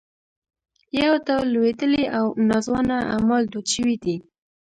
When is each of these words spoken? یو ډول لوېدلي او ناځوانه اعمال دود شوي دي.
یو 1.01 1.13
ډول 1.27 1.45
لوېدلي 1.55 2.03
او 2.17 2.25
ناځوانه 2.47 2.97
اعمال 3.13 3.43
دود 3.51 3.65
شوي 3.73 3.95
دي. 4.03 4.15